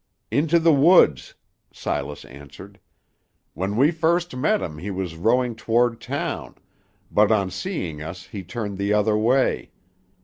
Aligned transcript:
"Into 0.31 0.57
the 0.57 0.73
woods," 0.73 1.35
Silas 1.71 2.25
answered. 2.25 2.79
"When 3.53 3.75
we 3.75 3.91
first 3.91 4.35
met 4.35 4.59
him, 4.59 4.79
he 4.79 4.89
was 4.89 5.15
rowing 5.15 5.53
toward 5.55 6.01
town, 6.01 6.55
but 7.11 7.31
on 7.31 7.51
seeing 7.51 8.01
us 8.01 8.25
he 8.25 8.43
turned 8.43 8.79
the 8.79 8.93
other 8.93 9.15
way. 9.15 9.69